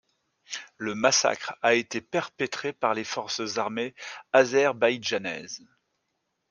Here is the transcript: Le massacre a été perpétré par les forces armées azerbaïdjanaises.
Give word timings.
Le 0.77 0.95
massacre 0.95 1.53
a 1.61 1.75
été 1.75 2.01
perpétré 2.01 2.73
par 2.73 2.95
les 2.95 3.03
forces 3.03 3.59
armées 3.59 3.93
azerbaïdjanaises. 4.33 5.63